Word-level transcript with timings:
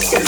It's. 0.00 0.27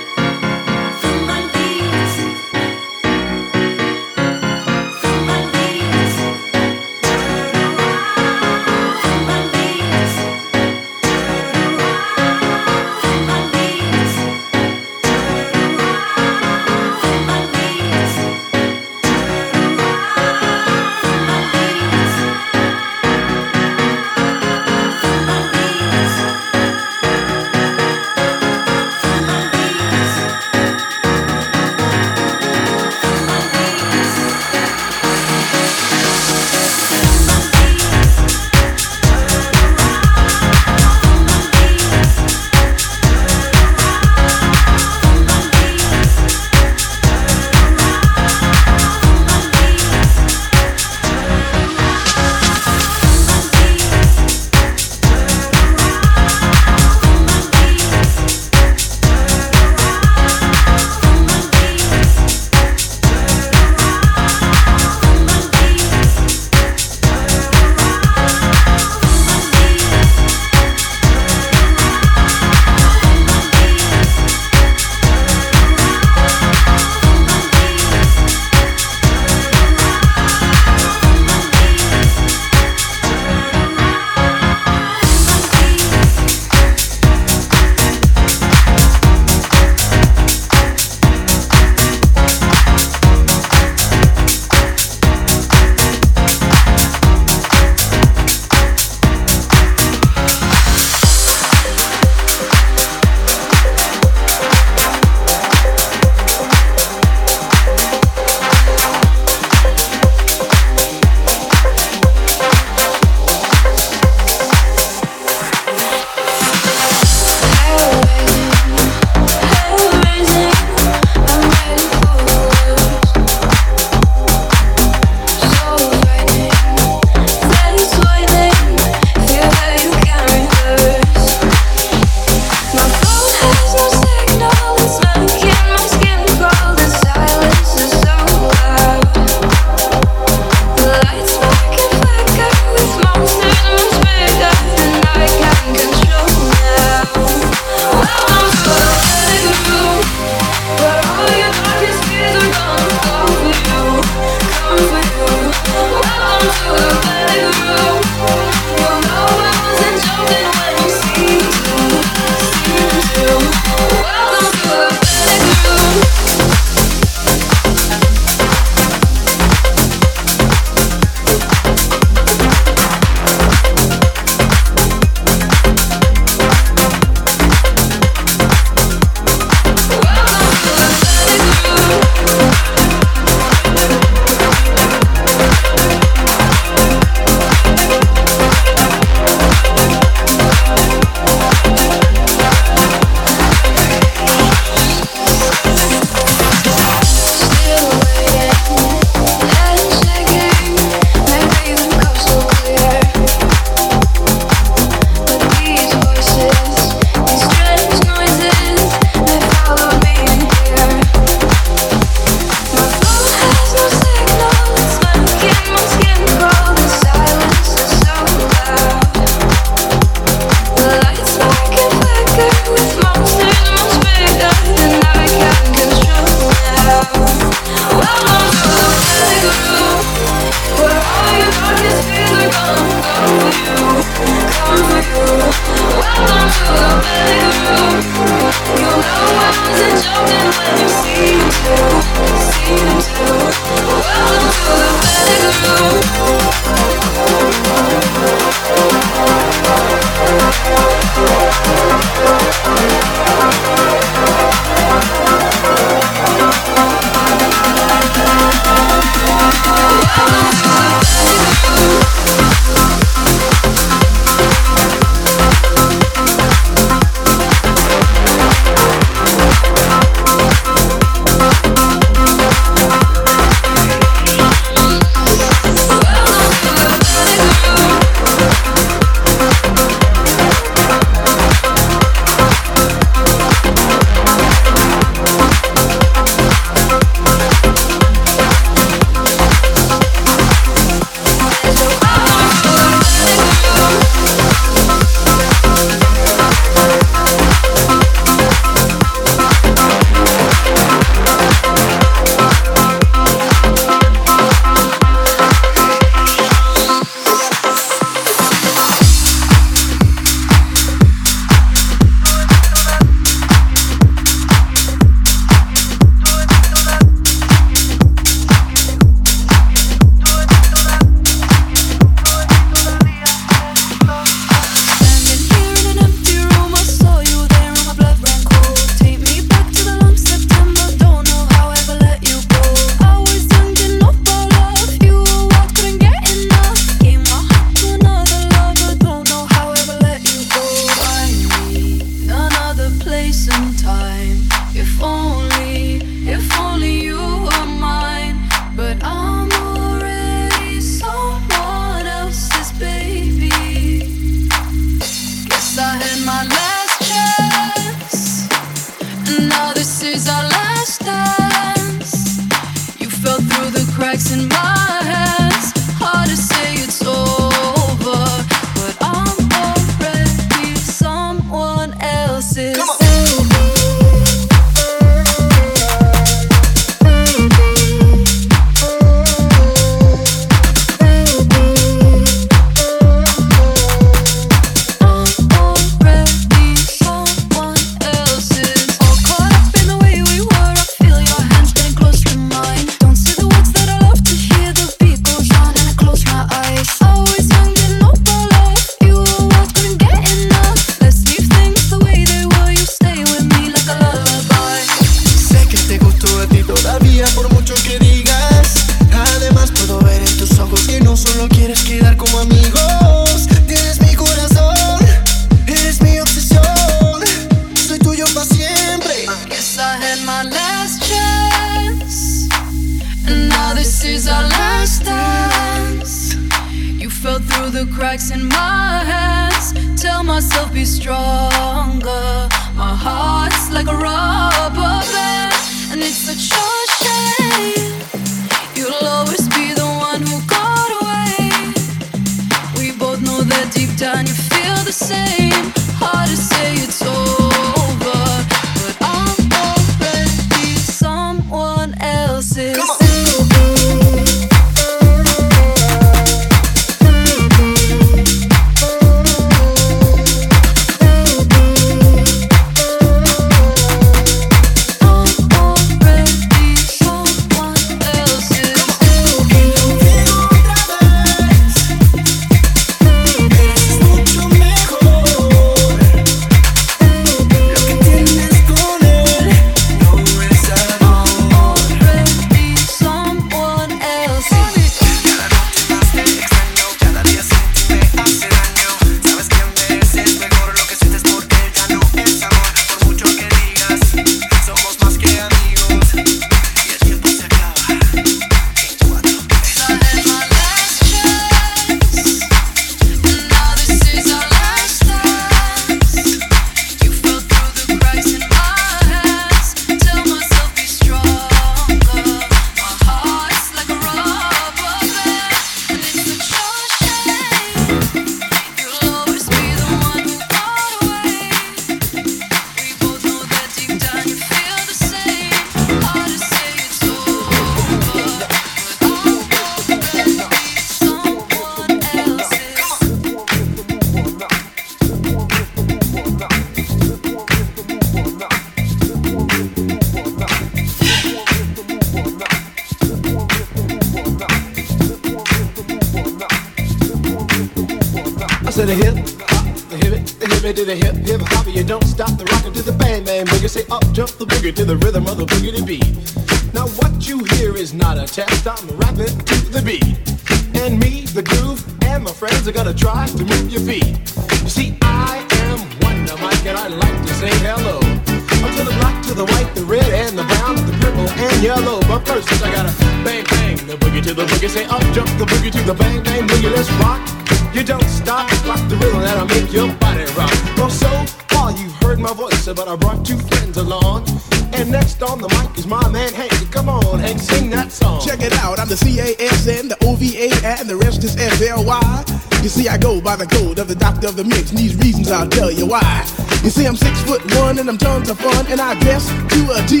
by 593.28 593.36
the 593.36 593.46
code 593.60 593.78
of 593.78 593.88
the 593.88 593.94
doctor 593.94 594.26
of 594.26 594.36
the 594.36 594.44
mix, 594.44 594.70
and 594.70 594.78
these 594.78 594.96
reasons 594.96 595.30
I'll 595.30 595.46
tell 595.46 595.70
you 595.70 595.84
why. 595.84 596.24
You 596.64 596.70
see, 596.70 596.86
I'm 596.86 596.96
six 596.96 597.20
foot 597.28 597.44
one, 597.60 597.78
and 597.78 597.86
I'm 597.86 597.98
tons 597.98 598.30
of 598.30 598.40
fun, 598.40 598.64
and 598.72 598.80
I 598.80 598.98
dress 599.04 599.28
to 599.28 599.60
a 599.76 599.84
T. 599.84 600.00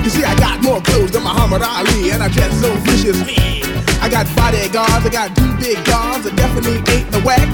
You 0.00 0.08
see, 0.08 0.24
I 0.24 0.32
got 0.40 0.64
more 0.64 0.80
clothes 0.80 1.12
than 1.12 1.24
Muhammad 1.24 1.60
Ali, 1.60 2.08
and 2.08 2.22
I 2.22 2.28
dress 2.32 2.48
so 2.64 2.72
viciously. 2.88 3.36
I 4.00 4.08
got 4.08 4.24
bodyguards, 4.34 5.04
I 5.04 5.10
got 5.12 5.36
two 5.36 5.52
big 5.60 5.76
guns, 5.84 6.24
I 6.24 6.32
definitely 6.40 6.80
ain't 6.88 7.12
the 7.12 7.20
whack. 7.20 7.44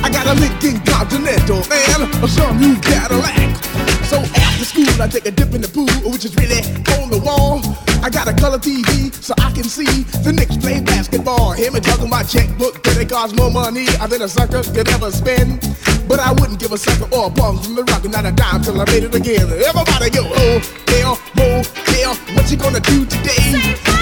I 0.00 0.08
got 0.08 0.24
a 0.32 0.34
Lincoln 0.40 0.80
Continental, 0.88 1.60
man, 1.68 2.08
or 2.24 2.28
some 2.28 2.56
new 2.56 2.80
Cadillac. 2.80 3.60
So 4.08 4.16
after 4.16 4.64
school, 4.64 4.88
I 4.96 5.08
take 5.08 5.26
a 5.26 5.30
dip 5.30 5.52
in 5.52 5.60
the 5.60 5.68
pool, 5.68 5.92
which 6.08 6.24
is 6.24 6.34
really 6.36 6.64
on 6.96 7.12
the 7.12 7.20
wall. 7.20 7.60
I 8.00 8.08
got 8.08 8.28
a 8.28 8.32
color 8.32 8.58
TV 8.58 9.12
so 9.12 9.34
I 9.44 9.52
can 9.52 9.64
see 9.64 10.04
the 10.24 10.32
Knicks 10.32 10.56
play 10.56 10.80
basketball. 11.24 11.52
Him 11.52 11.74
and 11.74 11.84
talking 11.84 12.10
my 12.10 12.22
checkbook, 12.22 12.82
but 12.82 12.96
it 12.96 13.08
costs 13.08 13.36
more 13.36 13.50
money 13.50 13.86
than 13.86 14.22
a 14.22 14.28
sucker 14.28 14.62
could 14.62 14.88
ever 14.88 15.10
spend. 15.10 15.60
But 16.06 16.20
I 16.20 16.32
wouldn't 16.32 16.60
give 16.60 16.72
a 16.72 16.78
sucker 16.78 17.08
or 17.14 17.26
a 17.26 17.30
bum 17.30 17.58
from 17.58 17.74
the 17.74 17.84
rock, 17.84 18.04
not 18.04 18.26
a 18.26 18.32
dime 18.32 18.62
till 18.62 18.80
I 18.80 18.84
made 18.84 19.04
it 19.04 19.14
again. 19.14 19.48
Everybody 19.48 20.10
go, 20.10 20.28
oh, 20.28 20.60
hell, 20.88 21.18
motel, 21.34 22.14
what 22.36 22.50
you 22.50 22.56
gonna 22.56 22.80
do 22.80 23.06
today? 23.06 23.40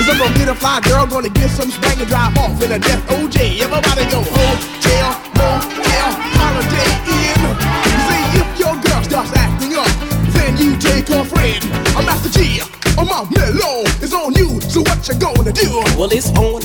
Is 0.02 0.08
I'm 0.08 0.18
gonna 0.18 0.34
get 0.34 0.48
a 0.48 0.54
fly 0.54 0.80
girl, 0.80 1.06
gonna 1.06 1.30
get 1.30 1.50
some 1.50 1.70
spank 1.70 2.00
and 2.00 2.08
drive 2.08 2.36
off 2.38 2.60
in 2.62 2.72
a 2.72 2.78
death 2.78 3.06
OJ. 3.08 3.60
Everybody 3.60 4.10
go, 4.10 4.22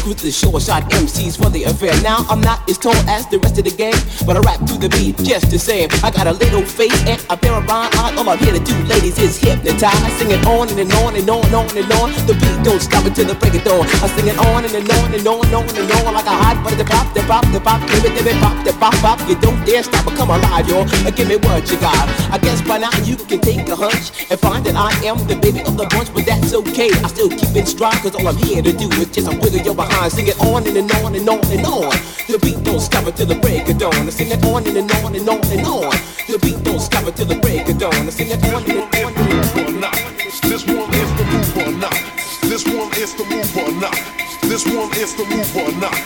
Cruise 0.00 0.22
the 0.22 0.32
short 0.32 0.62
shot 0.62 0.82
MCs 0.96 1.36
for 1.36 1.50
the 1.50 1.64
affair. 1.64 1.92
Now 2.00 2.24
I'm 2.32 2.40
not 2.40 2.64
as 2.68 2.78
tall 2.78 2.96
as 3.04 3.28
the 3.28 3.38
rest 3.38 3.58
of 3.58 3.64
the 3.68 3.70
gang, 3.70 3.92
but 4.24 4.32
I 4.36 4.40
rap 4.40 4.56
to 4.64 4.80
the 4.80 4.88
beat 4.96 5.20
just 5.20 5.50
the 5.52 5.58
same. 5.58 5.92
I 6.00 6.08
got 6.10 6.26
a 6.26 6.32
little 6.32 6.64
face 6.64 6.96
and 7.04 7.20
a 7.28 7.36
pair 7.36 7.52
of 7.52 7.68
rhyme 7.68 7.92
eyes. 8.00 8.16
All 8.16 8.24
I'm 8.24 8.38
here 8.40 8.56
to 8.56 8.64
do, 8.64 8.72
ladies, 8.88 9.20
is 9.20 9.36
hypnotize. 9.36 10.00
Sing 10.16 10.32
it 10.32 10.40
on 10.48 10.72
and, 10.72 10.88
on 11.04 11.16
and 11.20 11.28
on 11.28 11.44
and 11.44 11.52
on 11.52 11.68
and 11.76 11.92
on. 12.00 12.08
The 12.24 12.32
beat 12.32 12.58
don't 12.64 12.80
stop 12.80 13.04
until 13.04 13.28
the 13.28 13.36
break 13.36 13.54
of 13.60 13.64
dawn. 13.64 13.84
I 14.00 14.08
sing 14.16 14.28
it 14.28 14.38
on 14.40 14.64
and, 14.64 14.72
and 14.72 14.88
on 14.88 15.12
and 15.12 15.26
on 15.28 15.44
and 15.44 15.54
on 15.54 15.68
and 15.68 15.90
on 15.92 16.14
like 16.16 16.24
a 16.24 16.36
hot 16.36 16.56
butter. 16.64 16.80
The 16.80 16.88
pop, 16.88 17.12
the 17.12 17.20
pop, 17.28 17.44
the 17.52 17.60
pop, 17.60 17.80
give 17.92 18.04
it, 18.04 18.16
give 18.16 18.26
it, 18.26 18.40
pop, 18.40 18.56
the 18.64 18.72
pop, 18.80 18.96
pop. 19.04 19.20
You 19.28 19.36
don't 19.36 19.60
dare 19.68 19.84
stop 19.84 20.08
or 20.08 20.16
come 20.16 20.30
alive, 20.32 20.64
yo. 20.64 20.80
Uh, 21.04 21.12
Give 21.12 21.28
me 21.28 21.36
what 21.36 21.68
you 21.68 21.76
got. 21.76 22.08
I 22.32 22.38
guess 22.38 22.62
by 22.62 22.78
now 22.78 22.92
you 23.04 23.16
can 23.16 23.40
take 23.40 23.68
a 23.68 23.76
hunch 23.76 24.16
and 24.30 24.40
find 24.40 24.64
that 24.64 24.76
I 24.76 24.96
am 25.04 25.20
the 25.28 25.36
baby 25.36 25.60
of 25.60 25.76
the 25.76 25.84
bunch, 25.92 26.08
but 26.14 26.24
that's 26.24 26.54
okay. 26.54 26.88
I 27.04 27.08
still 27.12 27.28
keep 27.28 27.52
it 27.52 27.68
stride, 27.68 28.00
cause 28.00 28.14
all 28.16 28.26
I'm 28.26 28.36
here 28.36 28.62
to 28.62 28.72
do 28.72 28.88
is 28.96 29.10
just 29.10 29.28
a 29.28 29.36
wiggle 29.36 29.60
your 29.60 29.74
behind. 29.80 30.12
Sing 30.12 30.28
it 30.28 30.38
on 30.40 30.66
and, 30.66 30.76
and 30.76 30.92
on 31.00 31.14
and 31.14 31.28
on 31.28 31.40
and 31.48 31.64
on. 31.64 31.92
The 32.28 32.38
beat 32.38 32.60
don't 32.62 32.80
stop 32.80 33.06
until 33.06 33.26
the 33.26 33.38
break 33.40 33.68
of 33.68 33.78
dawn. 33.78 33.94
I 33.94 34.10
sing 34.10 34.28
it 34.28 34.44
on 34.44 34.66
and, 34.66 34.76
and 34.76 34.92
on 35.00 35.16
and 35.16 35.28
on 35.28 35.40
and 35.48 35.66
on. 35.66 35.94
The 36.28 36.38
beat 36.42 36.60
don't 36.62 36.80
stop 36.80 37.06
until 37.06 37.26
the 37.26 37.38
break 37.40 37.68
of 37.68 37.78
dawn. 37.78 37.94
I 37.94 38.10
sing 38.10 38.28
it 38.28 38.42
on 38.52 38.62
and, 38.68 38.84
and 38.94 39.16
on 39.16 39.74
and 39.74 39.84
on. 39.84 39.96
This 40.44 40.64
one 40.68 40.88
is 40.92 41.10
the 41.16 41.24
move 41.32 41.56
or 41.56 41.72
not. 41.80 41.96
This 42.44 42.64
one 42.66 42.90
is 43.00 43.10
the 43.16 43.24
move 43.24 43.56
or 43.56 43.72
not. 43.80 43.96
This 44.44 44.64
one 44.66 44.90
is 45.00 45.14
the 45.16 45.24
move 45.24 45.56
or 45.56 45.70
not. 45.80 45.96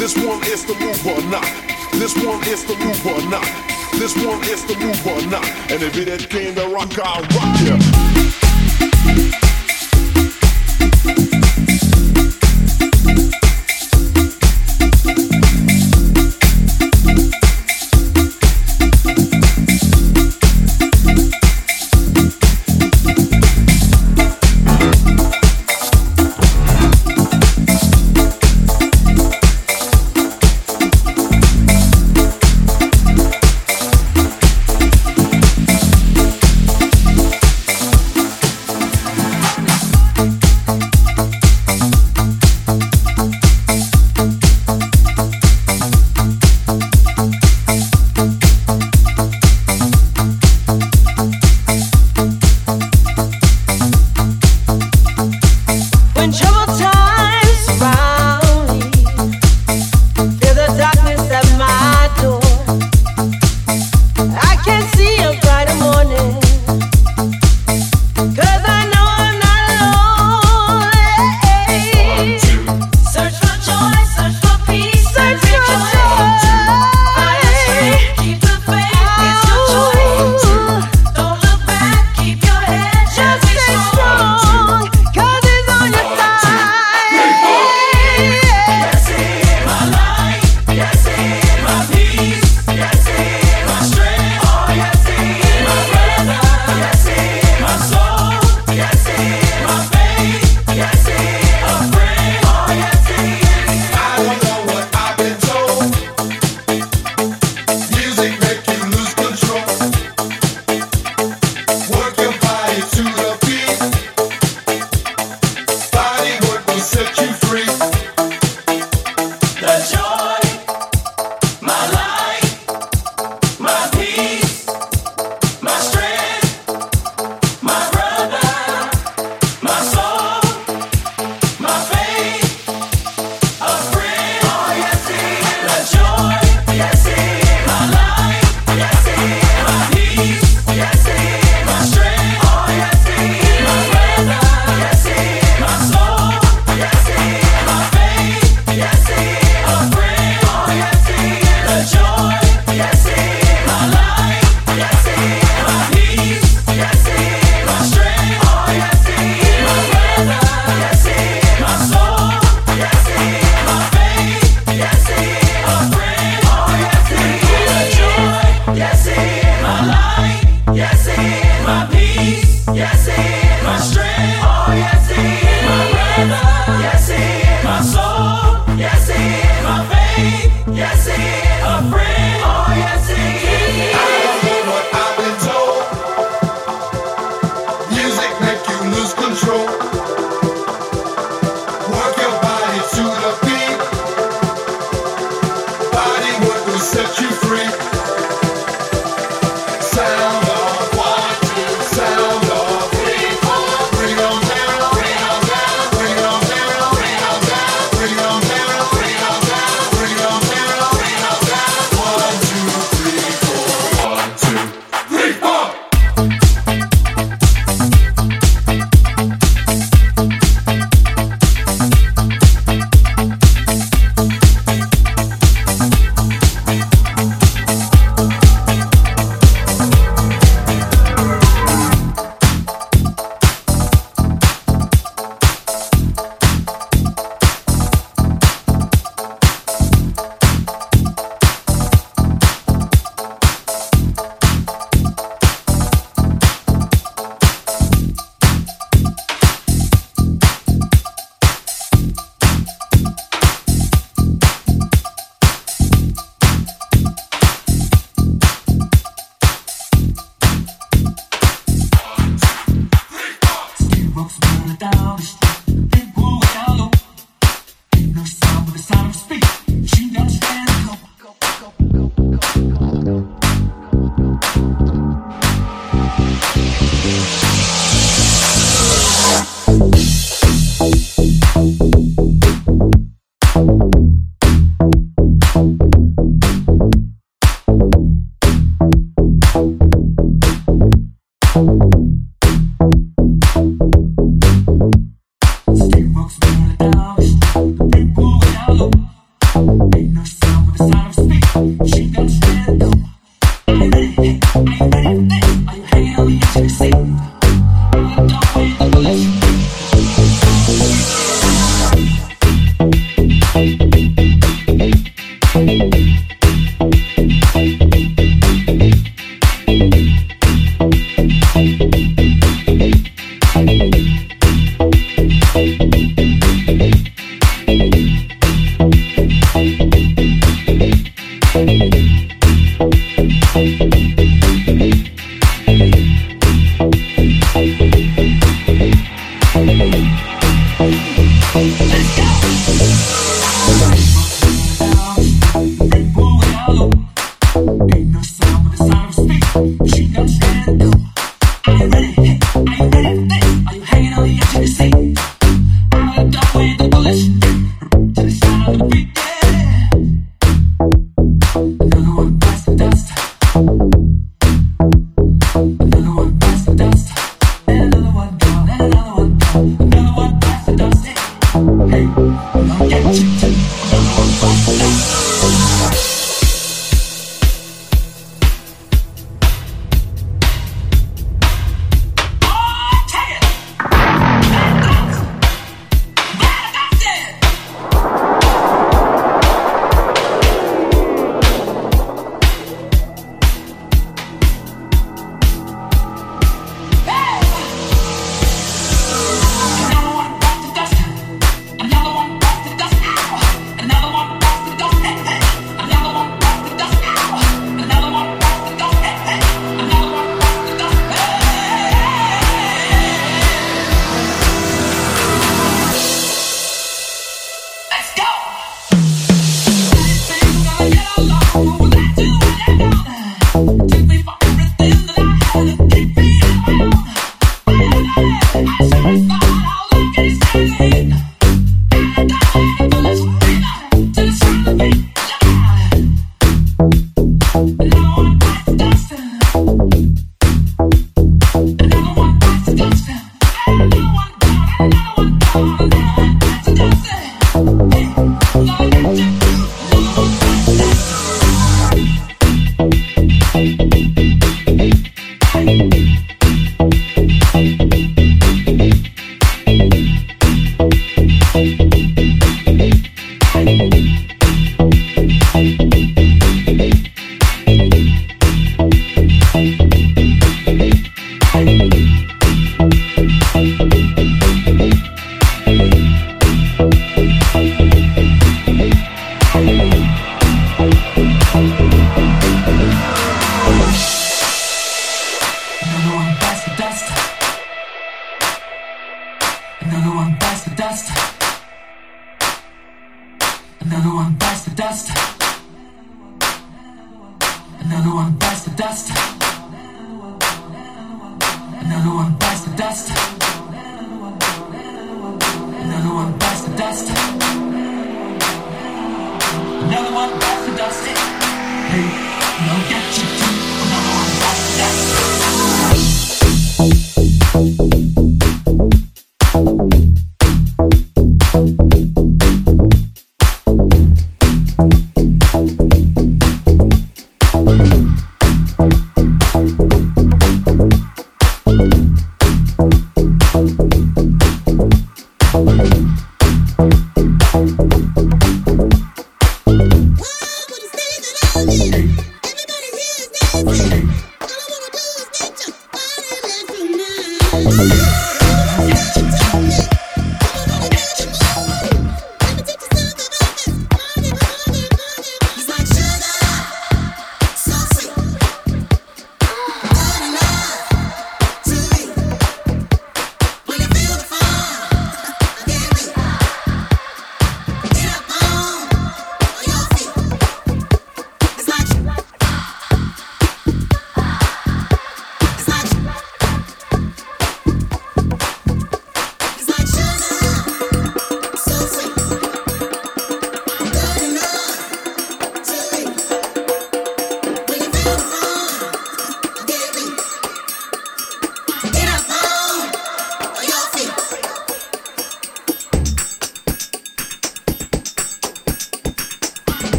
This 0.00 0.14
one 0.16 0.40
is 0.44 0.64
the 0.64 0.74
move 0.80 1.06
or 1.06 1.20
not. 1.30 1.46
This 1.92 2.14
one 2.16 2.40
is 2.48 2.64
the 2.64 2.74
move 2.82 3.06
or 3.06 3.20
not. 3.28 3.46
This 4.00 4.14
one 4.16 4.40
is 4.44 4.64
the 4.64 4.76
move 4.78 5.06
or 5.06 5.20
not. 5.28 5.44
And 5.70 5.82
if 5.82 5.96
it 5.96 6.08
ain't 6.08 6.28
came 6.30 6.54
to 6.54 6.66
rock, 6.68 6.98
I'll 6.98 7.22
rock 7.36 7.52
ya. 7.60 7.76
Yeah. 7.76 8.09